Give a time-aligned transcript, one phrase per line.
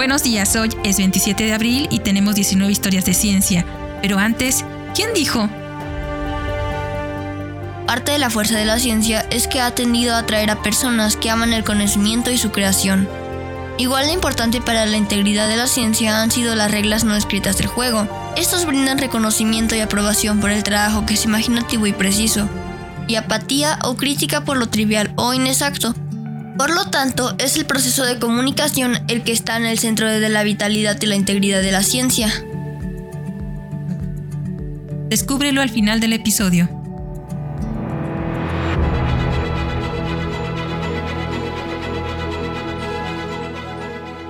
[0.00, 3.66] Buenos días, hoy es 27 de abril y tenemos 19 historias de ciencia.
[4.00, 5.46] Pero antes, ¿quién dijo?
[7.86, 11.16] Parte de la fuerza de la ciencia es que ha tendido a atraer a personas
[11.16, 13.10] que aman el conocimiento y su creación.
[13.76, 17.58] Igual de importante para la integridad de la ciencia han sido las reglas no escritas
[17.58, 18.08] del juego.
[18.38, 22.48] Estos brindan reconocimiento y aprobación por el trabajo que es imaginativo y preciso,
[23.06, 25.94] y apatía o crítica por lo trivial o inexacto.
[26.56, 30.28] Por lo tanto, es el proceso de comunicación el que está en el centro de
[30.28, 32.30] la vitalidad y la integridad de la ciencia.
[35.08, 36.68] Descúbrelo al final del episodio.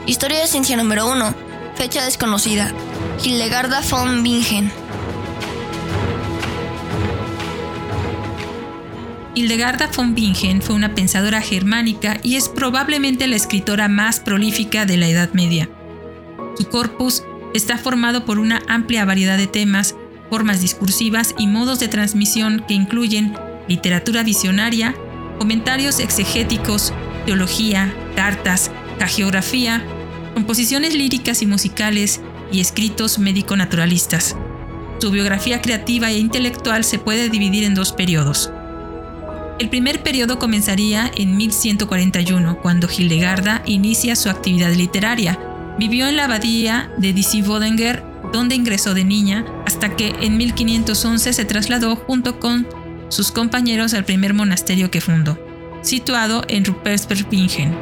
[0.06, 1.34] Historia de ciencia número 1.
[1.76, 2.72] Fecha desconocida.
[3.22, 4.72] Hildegarda von Bingen.
[9.34, 14.96] Hildegarda von Bingen fue una pensadora germánica y es probablemente la escritora más prolífica de
[14.96, 15.68] la Edad Media.
[16.56, 17.22] Su corpus
[17.54, 19.94] está formado por una amplia variedad de temas,
[20.30, 23.34] formas discursivas y modos de transmisión que incluyen
[23.68, 24.94] literatura visionaria,
[25.38, 26.92] comentarios exegéticos,
[27.24, 28.70] teología, cartas,
[29.06, 29.82] geografía,
[30.34, 32.20] composiciones líricas y musicales
[32.52, 34.36] y escritos médico-naturalistas.
[34.98, 38.50] Su biografía creativa e intelectual se puede dividir en dos periodos.
[39.60, 45.38] El primer periodo comenzaría en 1141, cuando Hildegarda inicia su actividad literaria.
[45.78, 51.44] Vivió en la abadía de Disibodenger, donde ingresó de niña, hasta que en 1511 se
[51.44, 52.66] trasladó junto con
[53.10, 55.38] sus compañeros al primer monasterio que fundó,
[55.82, 57.76] situado en Rupertsbergbingen.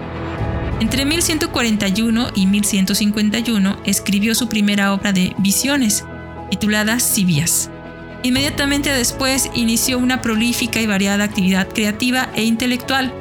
[0.81, 6.05] Entre 1141 y 1151 escribió su primera obra de visiones,
[6.51, 7.71] titulada Sibias.
[8.23, 13.13] Inmediatamente después inició una prolífica y variada actividad creativa e intelectual,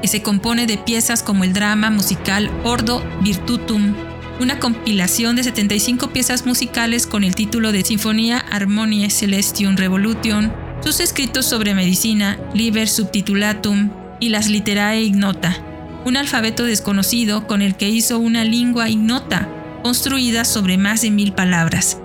[0.00, 3.94] que se compone de piezas como el drama musical Ordo Virtutum,
[4.40, 11.00] una compilación de 75 piezas musicales con el título de Sinfonía Harmoniae Celestium Revolution, sus
[11.00, 15.58] escritos sobre medicina, Liber Subtitulatum y las Literae Ignota,
[16.06, 19.48] un alfabeto desconocido con el que hizo una lengua ignota,
[19.82, 21.98] construida sobre más de mil palabras.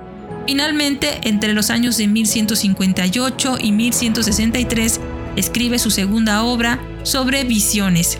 [0.45, 4.99] Finalmente, entre los años de 1158 y 1163,
[5.35, 8.19] escribe su segunda obra sobre visiones,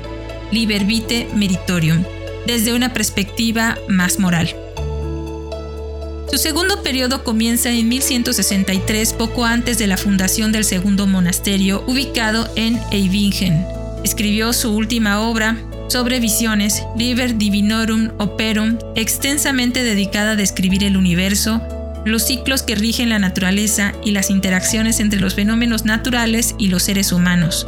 [0.52, 2.04] Liber Vitae Meritorium,
[2.48, 4.56] desde una perspectiva más moral.
[6.32, 12.50] Su segundo periodo comienza en 1163, poco antes de la fundación del segundo monasterio ubicado
[12.56, 13.66] en Eibingen.
[14.04, 15.58] Escribió su última obra
[15.88, 21.62] sobre visiones, Liber Divinorum Operum, extensamente dedicada a describir el universo,
[22.06, 26.84] los ciclos que rigen la naturaleza y las interacciones entre los fenómenos naturales y los
[26.84, 27.68] seres humanos.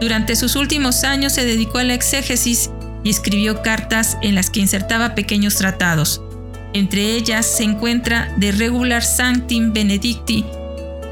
[0.00, 2.70] Durante sus últimos años se dedicó a la exégesis
[3.04, 6.20] y escribió cartas en las que insertaba pequeños tratados.
[6.74, 10.44] Entre ellas se encuentra De Regular Sanctim Benedicti,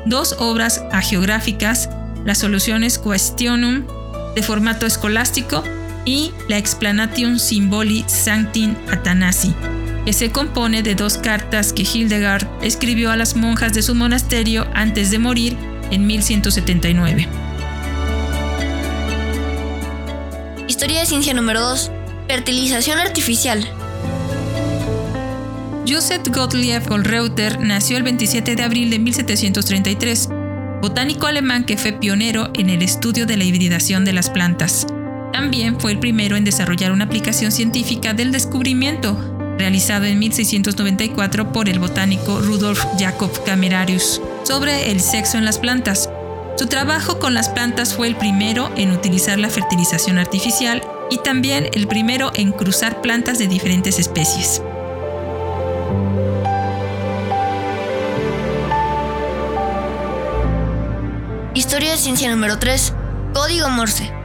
[0.05, 1.89] dos obras agiográficas,
[2.25, 3.87] las soluciones Questionum
[4.35, 5.63] de formato escolástico
[6.05, 9.55] y la Explanation Symboli Sanctim Athanasi,
[10.05, 14.67] que se compone de dos cartas que Hildegard escribió a las monjas de su monasterio
[14.75, 15.57] antes de morir
[15.91, 17.29] en 1179.
[20.69, 21.91] Historia de ciencia número 2.
[22.29, 23.67] Fertilización artificial.
[25.87, 30.31] Joseph Gottlieb Goldreuter nació el 27 de abril de 1733,
[30.81, 34.87] botánico alemán que fue pionero en el estudio de la hibridación de las plantas.
[35.33, 41.69] También fue el primero en desarrollar una aplicación científica del descubrimiento, realizado en 1694 por
[41.69, 46.11] el botánico Rudolf Jacob Camerarius, sobre el sexo en las plantas.
[46.57, 51.69] Su trabajo con las plantas fue el primero en utilizar la fertilización artificial y también
[51.73, 54.63] el primero en cruzar plantas de diferentes especies.
[61.55, 62.93] Historia de ciencia número 3.
[63.33, 64.24] Código Morse.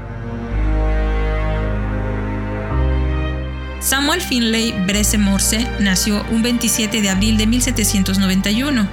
[3.79, 8.87] Samuel Finlay Bresse Morse nació un 27 de abril de 1791.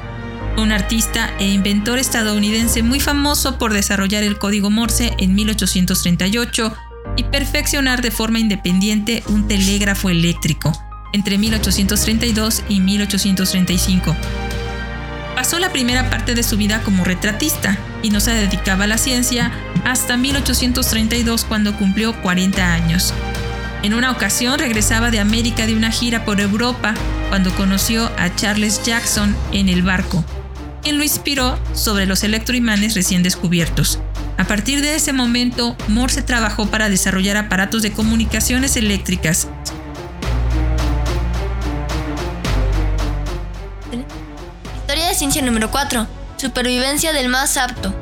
[0.59, 6.75] Un artista e inventor estadounidense muy famoso por desarrollar el código Morse en 1838
[7.17, 10.73] y perfeccionar de forma independiente un telégrafo eléctrico
[11.13, 14.17] entre 1832 y 1835.
[15.35, 18.99] Pasó la primera parte de su vida como retratista y no se dedicaba a la
[18.99, 19.51] ciencia
[19.85, 23.13] hasta 1832 cuando cumplió 40 años.
[23.87, 26.93] En una ocasión regresaba de América de una gira por Europa
[27.29, 30.25] cuando conoció a Charles Jackson en el barco,
[30.83, 34.01] quien lo inspiró sobre los electroimanes recién descubiertos.
[34.39, 39.47] A partir de ese momento, Morse trabajó para desarrollar aparatos de comunicaciones eléctricas.
[44.81, 46.09] Historia de ciencia número 4.
[46.39, 47.95] Supervivencia del más apto.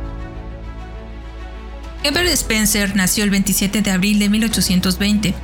[2.03, 5.35] Herbert Spencer nació el 27 de abril de 1820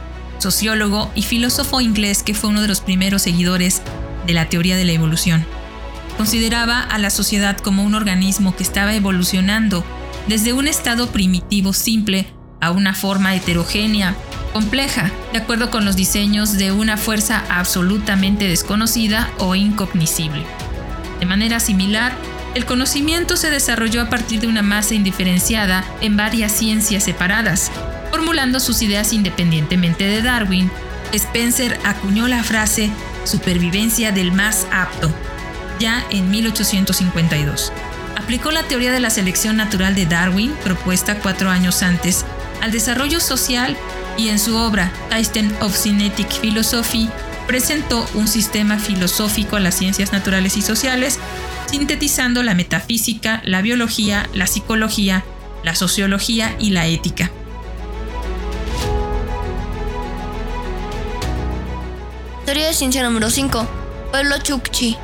[0.40, 3.82] sociólogo y filósofo inglés que fue uno de los primeros seguidores
[4.26, 5.44] de la teoría de la evolución.
[6.16, 9.84] Consideraba a la sociedad como un organismo que estaba evolucionando
[10.26, 12.26] desde un estado primitivo simple
[12.60, 14.14] a una forma heterogénea,
[14.52, 20.44] compleja, de acuerdo con los diseños de una fuerza absolutamente desconocida o incognoscible.
[21.20, 22.12] De manera similar,
[22.54, 27.70] el conocimiento se desarrolló a partir de una masa indiferenciada en varias ciencias separadas.
[28.10, 30.70] Formulando sus ideas independientemente de Darwin,
[31.12, 32.90] Spencer acuñó la frase
[33.24, 35.12] supervivencia del más apto,
[35.78, 37.72] ya en 1852.
[38.16, 42.24] Aplicó la teoría de la selección natural de Darwin, propuesta cuatro años antes,
[42.60, 43.76] al desarrollo social
[44.16, 47.08] y en su obra System of Cinetic Philosophy
[47.46, 51.18] presentó un sistema filosófico a las ciencias naturales y sociales,
[51.70, 55.24] sintetizando la metafísica, la biología, la psicología,
[55.64, 57.30] la sociología y la ética.
[62.50, 63.68] Teoría de ciencia número 5.
[64.10, 64.96] Pueblo Chukchi.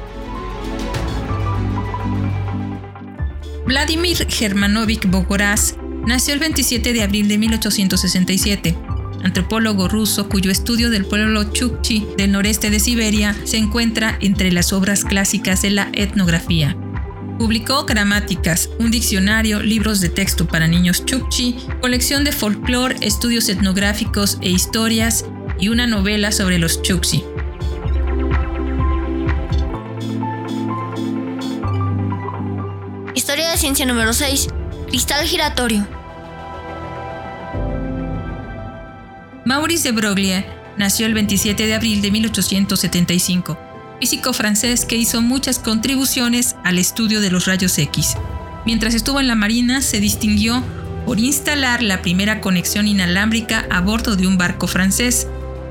[3.64, 8.76] Vladimir Germanovich Bogoraz nació el 27 de abril de 1867,
[9.22, 14.72] antropólogo ruso cuyo estudio del pueblo Chukchi del noreste de Siberia se encuentra entre las
[14.72, 16.76] obras clásicas de la etnografía.
[17.38, 24.36] Publicó gramáticas, un diccionario, libros de texto para niños Chukchi, colección de folclore, estudios etnográficos
[24.40, 25.24] e historias
[25.60, 27.22] y una novela sobre los Chukchi.
[33.36, 34.48] Historia de ciencia número 6.
[34.88, 35.86] Cristal giratorio.
[39.44, 40.46] Maurice de Broglie
[40.78, 43.58] nació el 27 de abril de 1875,
[44.00, 48.16] físico francés que hizo muchas contribuciones al estudio de los rayos X.
[48.64, 50.64] Mientras estuvo en la Marina, se distinguió
[51.04, 55.28] por instalar la primera conexión inalámbrica a bordo de un barco francés.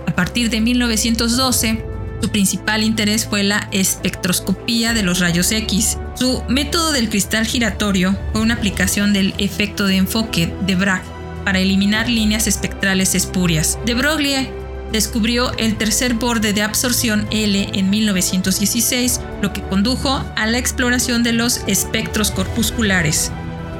[0.08, 1.84] A partir de 1912,
[2.22, 5.98] su principal interés fue la espectroscopía de los rayos X.
[6.16, 11.04] Su método del cristal giratorio fue una aplicación del efecto de enfoque de Bragg
[11.44, 13.78] para eliminar líneas espectrales espurias.
[13.86, 14.50] De Broglie
[14.92, 21.22] descubrió el tercer borde de absorción L en 1916, lo que condujo a la exploración
[21.22, 23.32] de los espectros corpusculares.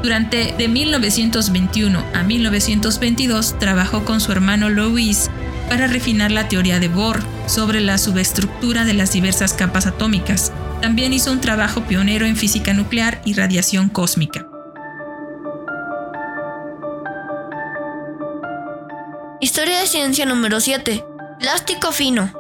[0.04, 5.32] Durante de 1921 a 1922 trabajó con su hermano Louis
[5.70, 10.52] para refinar la teoría de Bohr sobre la subestructura de las diversas capas atómicas.
[10.82, 14.48] También hizo un trabajo pionero en física nuclear y radiación cósmica.
[19.42, 21.04] Historia de ciencia número 7.
[21.40, 22.32] Plástico fino.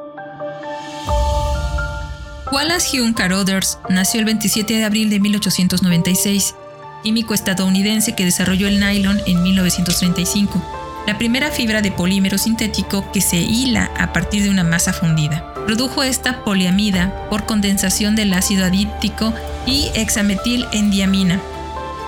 [2.51, 6.55] Wallace Hume Carothers nació el 27 de abril de 1896,
[7.03, 13.21] químico estadounidense que desarrolló el nylon en 1935, la primera fibra de polímero sintético que
[13.21, 15.53] se hila a partir de una masa fundida.
[15.65, 19.33] Produjo esta poliamida por condensación del ácido adíptico
[19.65, 21.39] y hexametil endiamina.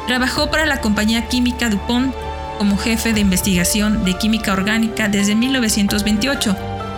[0.07, 2.13] Trabajó para la compañía química DuPont
[2.57, 6.55] como jefe de investigación de química orgánica desde 1928.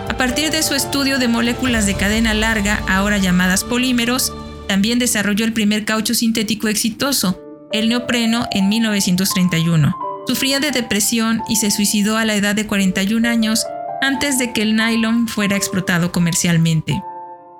[0.08, 4.32] A partir de su estudio de moléculas de cadena larga, ahora llamadas polímeros,
[4.68, 7.38] también desarrolló el primer caucho sintético exitoso,
[7.72, 10.09] el neopreno, en 1931.
[10.30, 13.66] Sufría de depresión y se suicidó a la edad de 41 años
[14.00, 17.02] antes de que el nylon fuera explotado comercialmente.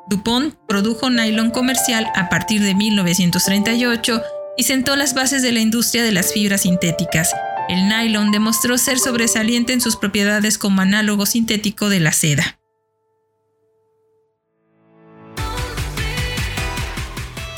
[0.09, 4.23] DuPont produjo nylon comercial a partir de 1938
[4.57, 7.35] y sentó las bases de la industria de las fibras sintéticas,
[7.69, 12.61] el nylon demostró ser sobresaliente en sus propiedades como análogo sintético de la seda.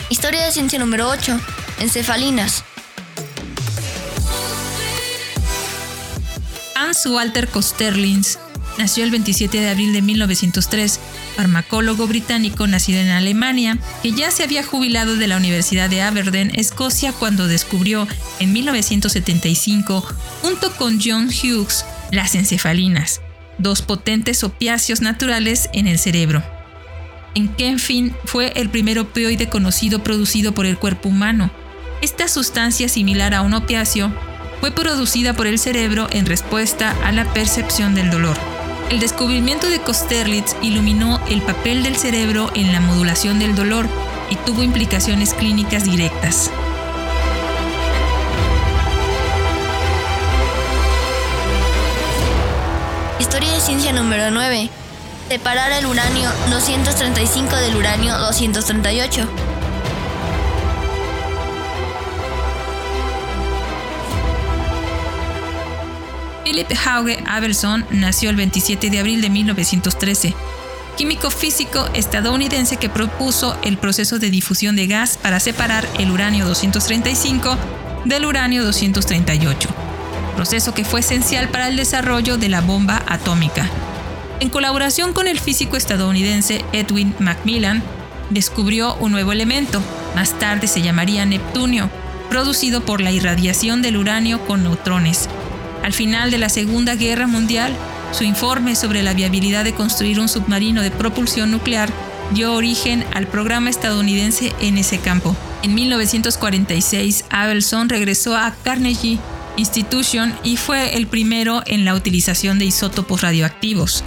[0.08, 1.38] Historia de ciencia número 8.
[1.80, 2.64] Encefalinas.
[7.06, 8.38] Walter Kosterlitz
[8.78, 11.00] nació el 27 de abril de 1903
[11.36, 16.52] farmacólogo británico nacido en Alemania, que ya se había jubilado de la Universidad de Aberdeen,
[16.54, 18.06] Escocia, cuando descubrió
[18.40, 20.04] en 1975,
[20.42, 23.20] junto con John Hughes, las encefalinas,
[23.58, 26.42] dos potentes opiáceos naturales en el cerebro.
[27.34, 31.50] En Kenfin fue el primer opioide conocido producido por el cuerpo humano.
[32.02, 34.12] Esta sustancia similar a un opiáceo
[34.62, 38.36] fue producida por el cerebro en respuesta a la percepción del dolor.
[38.90, 43.88] El descubrimiento de Kosterlitz iluminó el papel del cerebro en la modulación del dolor
[44.30, 46.48] y tuvo implicaciones clínicas directas.
[53.18, 54.70] Historia de ciencia número 9.
[55.28, 59.28] Separar el uranio 235 del uranio 238.
[66.52, 70.34] Philip Hauge Abelson nació el 27 de abril de 1913,
[70.98, 76.44] químico físico estadounidense que propuso el proceso de difusión de gas para separar el uranio
[76.44, 77.56] 235
[78.04, 79.70] del uranio 238,
[80.36, 83.66] proceso que fue esencial para el desarrollo de la bomba atómica.
[84.38, 87.82] En colaboración con el físico estadounidense Edwin Macmillan,
[88.28, 89.80] descubrió un nuevo elemento,
[90.14, 91.88] más tarde se llamaría Neptunio,
[92.28, 95.30] producido por la irradiación del uranio con neutrones.
[95.82, 97.76] Al final de la Segunda Guerra Mundial,
[98.12, 101.90] su informe sobre la viabilidad de construir un submarino de propulsión nuclear
[102.34, 105.36] dio origen al programa estadounidense en ese campo.
[105.62, 109.18] En 1946, Abelson regresó a Carnegie
[109.56, 114.02] Institution y fue el primero en la utilización de isótopos radioactivos.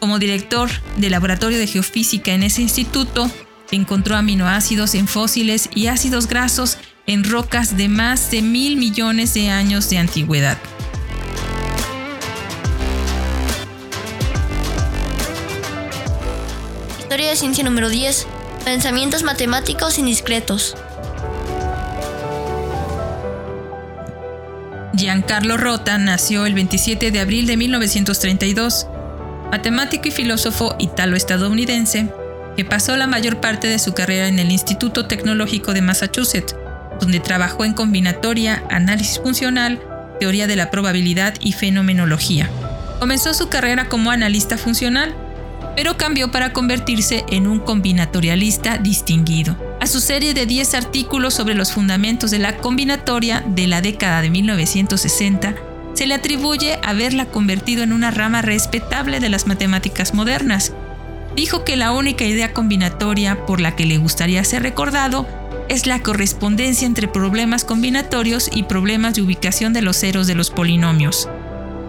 [0.00, 3.30] Como director del laboratorio de geofísica en ese instituto,
[3.70, 9.50] encontró aminoácidos en fósiles y ácidos grasos en rocas de más de mil millones de
[9.50, 10.58] años de antigüedad.
[17.30, 18.26] De ciencia número 10.
[18.64, 20.76] Pensamientos matemáticos indiscretos.
[24.92, 28.86] Giancarlo Rota nació el 27 de abril de 1932,
[29.50, 32.08] matemático y filósofo italo-estadounidense,
[32.56, 36.56] que pasó la mayor parte de su carrera en el Instituto Tecnológico de Massachusetts,
[37.00, 39.80] donde trabajó en combinatoria, análisis funcional,
[40.20, 42.50] teoría de la probabilidad y fenomenología.
[42.98, 45.14] Comenzó su carrera como analista funcional,
[45.76, 49.56] pero cambió para convertirse en un combinatorialista distinguido.
[49.80, 54.22] A su serie de 10 artículos sobre los fundamentos de la combinatoria de la década
[54.22, 55.54] de 1960,
[55.94, 60.72] se le atribuye haberla convertido en una rama respetable de las matemáticas modernas.
[61.36, 65.26] Dijo que la única idea combinatoria por la que le gustaría ser recordado
[65.68, 70.50] es la correspondencia entre problemas combinatorios y problemas de ubicación de los ceros de los
[70.50, 71.28] polinomios.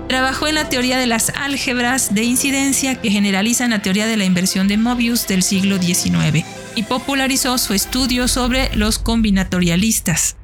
[0.07, 4.25] Trabajó en la teoría de las álgebras de incidencia que generalizan la teoría de la
[4.25, 6.45] inversión de Mobius del siglo XIX
[6.75, 10.35] y popularizó su estudio sobre los combinatorialistas.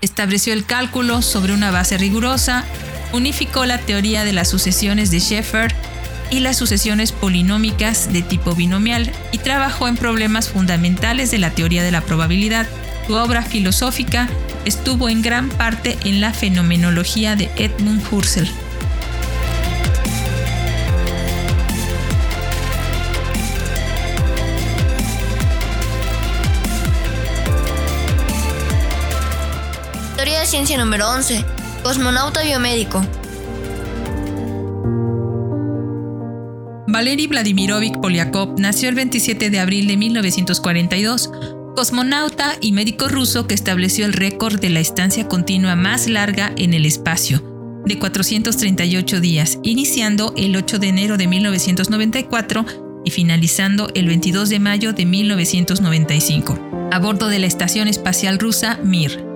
[0.00, 2.64] Estableció el cálculo sobre una base rigurosa,
[3.12, 5.74] unificó la teoría de las sucesiones de Sheffer
[6.30, 11.82] y las sucesiones polinómicas de tipo binomial y trabajó en problemas fundamentales de la teoría
[11.82, 12.66] de la probabilidad.
[13.06, 14.28] Su obra filosófica
[14.64, 18.48] estuvo en gran parte en la fenomenología de Edmund Husserl.
[30.50, 31.44] Ciencia número 11.
[31.84, 33.00] Cosmonauta biomédico.
[36.88, 41.30] Valery Vladimirovich Polyakov nació el 27 de abril de 1942,
[41.76, 46.74] cosmonauta y médico ruso que estableció el récord de la estancia continua más larga en
[46.74, 47.44] el espacio,
[47.86, 52.66] de 438 días, iniciando el 8 de enero de 1994
[53.04, 58.80] y finalizando el 22 de mayo de 1995, a bordo de la Estación Espacial Rusa
[58.82, 59.29] Mir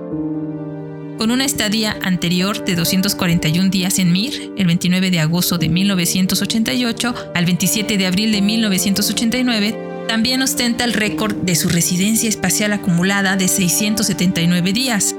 [1.17, 7.15] con una estadía anterior de 241 días en Mir, el 29 de agosto de 1988
[7.33, 13.35] al 27 de abril de 1989, también ostenta el récord de su residencia espacial acumulada
[13.37, 15.15] de 679 días.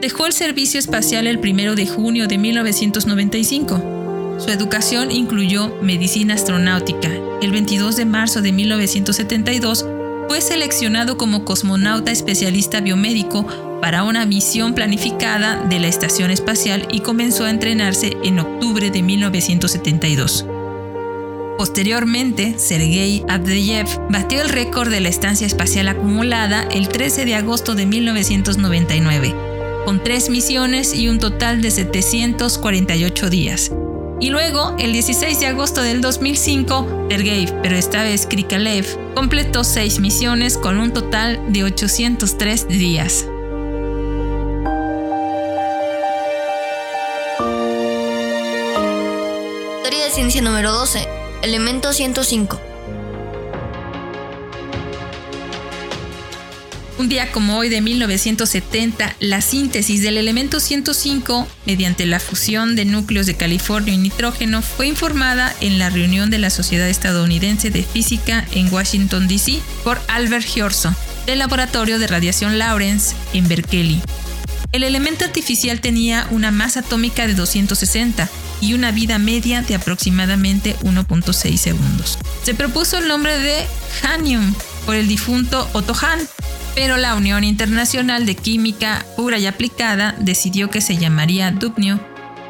[0.00, 4.36] Dejó el servicio espacial el 1 de junio de 1995.
[4.38, 7.10] Su educación incluyó medicina astronáutica.
[7.42, 9.84] El 22 de marzo de 1972
[10.28, 17.00] fue seleccionado como cosmonauta especialista biomédico para una misión planificada de la Estación Espacial y
[17.00, 20.46] comenzó a entrenarse en octubre de 1972.
[21.60, 27.74] Posteriormente, Sergei Abdeyev batió el récord de la estancia espacial acumulada el 13 de agosto
[27.74, 29.34] de 1999,
[29.84, 33.72] con tres misiones y un total de 748 días.
[34.20, 39.98] Y luego, el 16 de agosto del 2005, Sergei, pero esta vez Krikalev, completó seis
[40.00, 43.26] misiones con un total de 803 días.
[50.10, 51.06] Ciencia número 12.
[51.42, 52.60] Elemento 105.
[56.98, 62.84] Un día como hoy de 1970, la síntesis del elemento 105 mediante la fusión de
[62.84, 67.84] núcleos de californio y nitrógeno fue informada en la reunión de la Sociedad Estadounidense de
[67.84, 69.60] Física en Washington, D.C.
[69.84, 74.02] por Albert Hjorso, del Laboratorio de Radiación Lawrence en Berkeley.
[74.72, 78.28] El elemento artificial tenía una masa atómica de 260
[78.60, 82.18] y una vida media de aproximadamente 1.6 segundos.
[82.42, 83.66] Se propuso el nombre de
[84.02, 84.54] Hanium
[84.86, 86.20] por el difunto Otto Hahn,
[86.74, 92.00] pero la Unión Internacional de Química Pura y Aplicada decidió que se llamaría Dubnio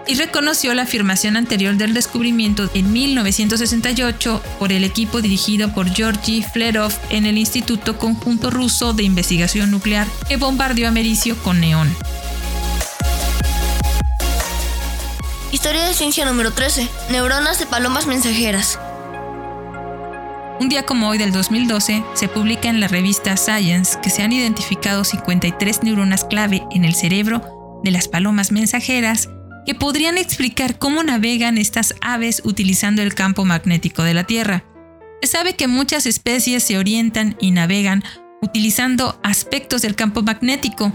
[0.06, 6.42] y reconoció la afirmación anterior del descubrimiento en 1968 por el equipo dirigido por Georgy
[6.42, 11.94] Flerov en el Instituto Conjunto Ruso de Investigación Nuclear que bombardeó Americio con neón.
[15.52, 16.88] Historia de ciencia número 13.
[17.10, 18.78] Neuronas de palomas mensajeras.
[20.60, 24.30] Un día como hoy del 2012, se publica en la revista Science que se han
[24.32, 29.28] identificado 53 neuronas clave en el cerebro de las palomas mensajeras
[29.66, 34.62] que podrían explicar cómo navegan estas aves utilizando el campo magnético de la Tierra.
[35.20, 38.04] Se sabe que muchas especies se orientan y navegan
[38.40, 40.92] utilizando aspectos del campo magnético,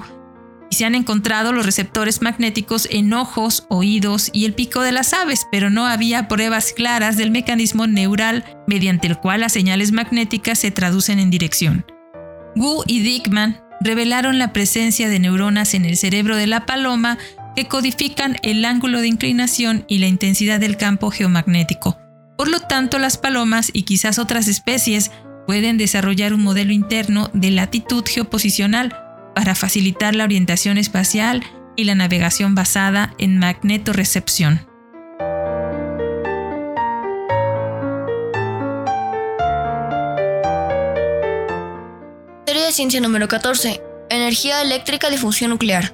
[0.69, 5.13] y se han encontrado los receptores magnéticos en ojos, oídos y el pico de las
[5.13, 10.59] aves, pero no había pruebas claras del mecanismo neural mediante el cual las señales magnéticas
[10.59, 11.85] se traducen en dirección.
[12.55, 17.17] Wu y Dickman revelaron la presencia de neuronas en el cerebro de la paloma
[17.55, 21.97] que codifican el ángulo de inclinación y la intensidad del campo geomagnético.
[22.37, 25.11] Por lo tanto, las palomas y quizás otras especies
[25.47, 29.04] pueden desarrollar un modelo interno de latitud geoposicional
[29.35, 31.43] para facilitar la orientación espacial
[31.75, 34.65] y la navegación basada en magnetorrecepción.
[42.45, 43.81] Teoría de ciencia número 14.
[44.09, 45.93] Energía eléctrica de fusión nuclear.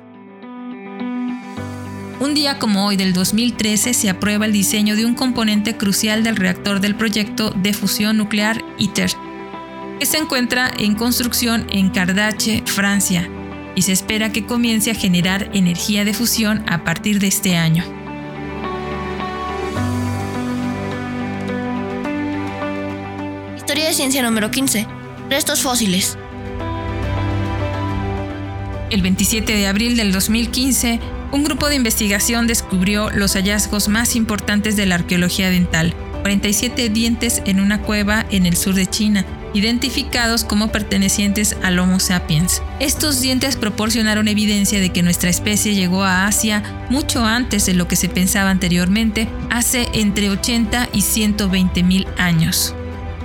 [2.20, 6.36] Un día como hoy del 2013 se aprueba el diseño de un componente crucial del
[6.36, 9.10] reactor del proyecto de fusión nuclear ITER,
[10.02, 13.30] que se encuentra en construcción en Cardache, Francia,
[13.76, 17.84] y se espera que comience a generar energía de fusión a partir de este año.
[23.56, 24.88] Historia de ciencia número 15.
[25.30, 26.18] Restos fósiles.
[28.90, 31.00] El 27 de abril del 2015,
[31.32, 37.44] un grupo de investigación descubrió los hallazgos más importantes de la arqueología dental, 47 dientes
[37.46, 42.62] en una cueva en el sur de China, identificados como pertenecientes al Homo sapiens.
[42.80, 47.88] Estos dientes proporcionaron evidencia de que nuestra especie llegó a Asia mucho antes de lo
[47.88, 52.76] que se pensaba anteriormente, hace entre 80 y 120 mil años.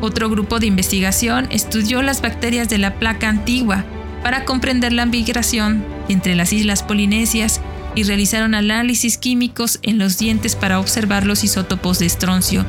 [0.01, 3.85] Otro grupo de investigación estudió las bacterias de la placa antigua
[4.23, 7.61] para comprender la migración entre las islas polinesias
[7.95, 12.67] y realizaron análisis químicos en los dientes para observar los isótopos de estroncio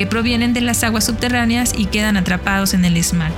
[0.00, 3.36] que provienen de las aguas subterráneas y quedan atrapados en el esmalte.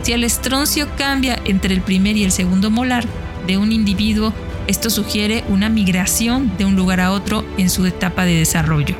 [0.00, 3.04] Si el estroncio cambia entre el primer y el segundo molar
[3.46, 4.32] de un individuo,
[4.66, 8.96] esto sugiere una migración de un lugar a otro en su etapa de desarrollo.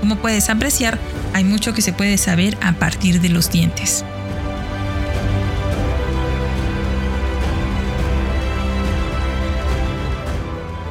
[0.00, 0.98] Como puedes apreciar,
[1.34, 4.02] hay mucho que se puede saber a partir de los dientes.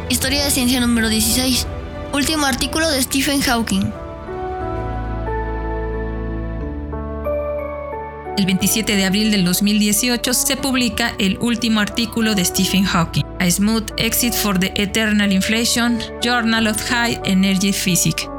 [0.09, 1.65] Historia de ciencia número 16.
[2.13, 4.00] Último artículo de Stephen Hawking.
[8.37, 13.51] El 27 de abril del 2018 se publica el último artículo de Stephen Hawking, A
[13.51, 18.29] Smooth Exit for the Eternal Inflation, Journal of High Energy Physics.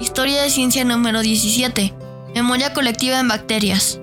[0.00, 1.92] Historia de ciencia número 17.
[2.34, 4.00] Memoria colectiva en bacterias.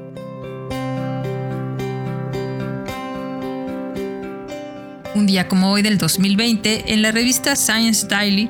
[5.15, 8.49] Un día como hoy del 2020, en la revista Science Daily,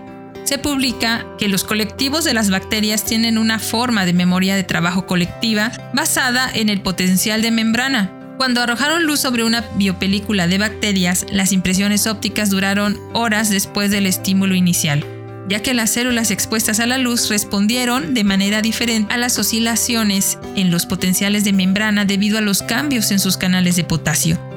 [0.51, 5.05] se publica que los colectivos de las bacterias tienen una forma de memoria de trabajo
[5.05, 8.11] colectiva basada en el potencial de membrana.
[8.35, 14.05] Cuando arrojaron luz sobre una biopelícula de bacterias, las impresiones ópticas duraron horas después del
[14.05, 15.05] estímulo inicial,
[15.47, 20.37] ya que las células expuestas a la luz respondieron de manera diferente a las oscilaciones
[20.57, 24.50] en los potenciales de membrana debido a los cambios en sus canales de potasio.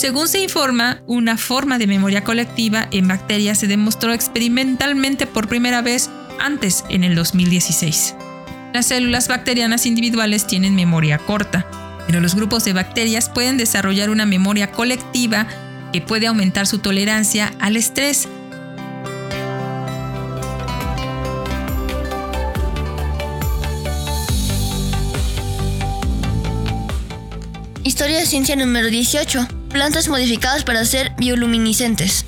[0.00, 5.82] Según se informa, una forma de memoria colectiva en bacterias se demostró experimentalmente por primera
[5.82, 6.08] vez
[6.38, 8.14] antes en el 2016.
[8.72, 11.66] Las células bacterianas individuales tienen memoria corta,
[12.06, 15.46] pero los grupos de bacterias pueden desarrollar una memoria colectiva
[15.92, 18.26] que puede aumentar su tolerancia al estrés.
[27.84, 32.26] Historia de ciencia número 18 plantas modificadas para ser bioluminiscentes.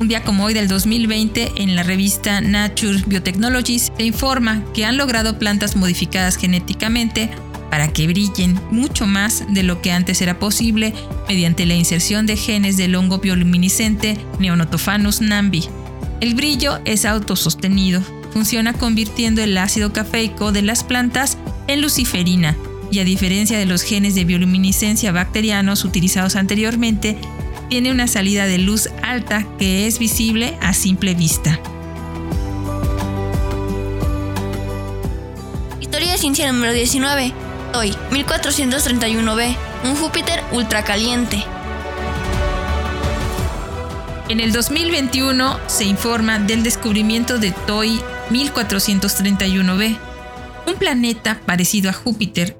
[0.00, 4.96] Un día como hoy del 2020, en la revista Nature Biotechnologies, se informa que han
[4.96, 7.30] logrado plantas modificadas genéticamente
[7.70, 10.94] para que brillen mucho más de lo que antes era posible
[11.28, 15.64] mediante la inserción de genes del hongo bioluminiscente Neonotophanus nambi.
[16.20, 22.56] El brillo es autosostenido, funciona convirtiendo el ácido cafeico de las plantas en luciferina,
[22.96, 27.18] y a diferencia de los genes de bioluminiscencia bacterianos utilizados anteriormente,
[27.68, 31.60] tiene una salida de luz alta que es visible a simple vista.
[35.78, 37.34] Historia de ciencia número 19.
[37.74, 39.56] Hoy, 1431b.
[39.84, 41.44] Un Júpiter ultracaliente.
[44.30, 49.98] En el 2021 se informa del descubrimiento de TOI 1431b,
[50.66, 52.56] un planeta parecido a Júpiter,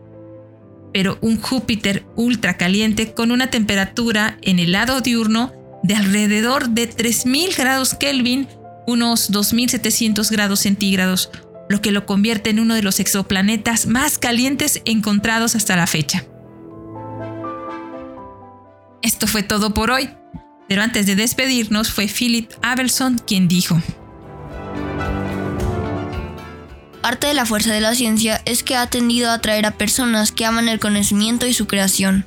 [0.97, 7.55] pero un Júpiter ultracaliente con una temperatura en el lado diurno de alrededor de 3000
[7.55, 8.49] grados Kelvin,
[8.87, 11.29] unos 2700 grados centígrados,
[11.69, 16.25] lo que lo convierte en uno de los exoplanetas más calientes encontrados hasta la fecha.
[19.03, 20.09] Esto fue todo por hoy.
[20.67, 23.83] Pero antes de despedirnos fue Philip Abelson quien dijo,
[27.07, 30.33] Parte de la fuerza de la ciencia es que ha tendido a atraer a personas
[30.33, 32.27] que aman el conocimiento y su creación.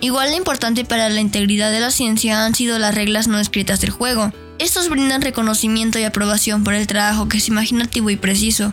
[0.00, 3.80] Igual de importante para la integridad de la ciencia han sido las reglas no escritas
[3.80, 4.32] del juego.
[4.60, 8.72] Estos brindan reconocimiento y aprobación por el trabajo que es imaginativo y preciso,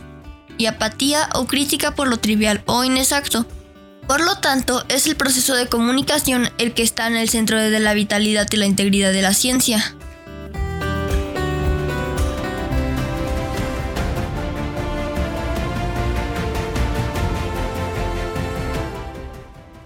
[0.59, 3.47] y apatía o crítica por lo trivial o inexacto,
[4.07, 7.79] por lo tanto, es el proceso de comunicación el que está en el centro de
[7.79, 9.95] la vitalidad y la integridad de la ciencia.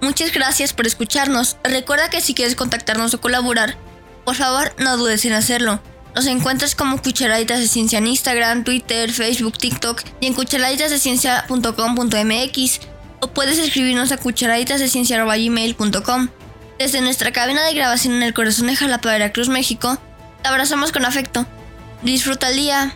[0.06, 1.58] Muchas gracias por escucharnos.
[1.63, 3.76] Recuerda que si quieres contactarnos o colaborar,
[4.24, 5.82] por favor no dudes en hacerlo.
[6.13, 12.82] Nos encuentras como Cucharaditas de Ciencia en Instagram, Twitter, Facebook, TikTok y en cucharaditasdeciencia.com.mx
[13.20, 16.30] o puedes escribirnos a cucharaditasdeciencia.gmail.com.
[16.78, 19.98] Desde nuestra cabina de grabación en el corazón de Jalapa, Veracruz, México,
[20.44, 21.48] te abrazamos con afecto.
[22.04, 22.96] Disfruta el día.